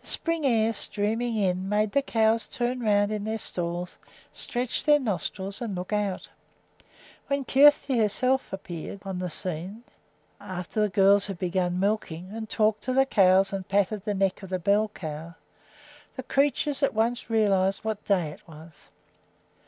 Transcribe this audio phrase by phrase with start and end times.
[0.00, 3.96] The spring air streaming in made the cows turn around in their stalls,
[4.32, 6.28] stretch their nostrils, and look out.
[7.28, 9.84] When Kjersti herself appeared on the scene,
[10.40, 14.42] after the girls had begun milking, and talked to the cows and patted the neck
[14.42, 15.36] of the bell cow,
[16.16, 18.88] the creatures at once realized what day it was.